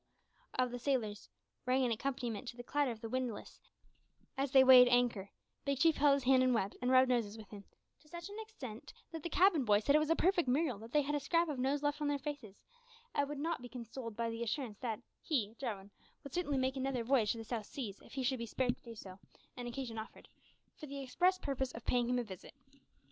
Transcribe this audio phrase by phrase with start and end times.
[0.57, 1.29] of the sailors
[1.67, 3.59] rang an accompaniment to the clatter of the windlass
[4.35, 5.29] as they weighed anchor,
[5.63, 7.63] Big Chief held his hand and wept, and rubbed noses with him
[7.99, 10.91] to such an extent that the cabin boy said it was a perfect miracle that
[10.91, 12.55] they had a scrap of nose left on their faces
[13.13, 15.91] and would not be consoled by the assurance that he, Jarwin,
[16.23, 18.81] would certainly make another voyage to the South Seas, if he should be spared to
[18.81, 19.19] do so,
[19.55, 20.27] and occasion offered,
[20.79, 22.55] for the express purpose of paying him a visit.